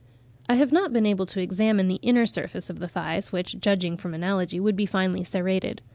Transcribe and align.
I 0.49 0.55
have 0.55 0.71
not 0.71 0.91
been 0.91 1.05
able 1.05 1.27
to 1.27 1.39
examine 1.41 1.87
the 1.87 1.99
inner 2.01 2.25
surface 2.25 2.71
of 2.71 2.79
the 2.79 2.87
thighs, 2.87 3.31
which, 3.31 3.59
judging 3.59 3.97
from 3.97 4.15
analogy, 4.15 4.59
would 4.59 4.75
be 4.75 4.87
finely 4.87 5.23
serrated. 5.23 5.83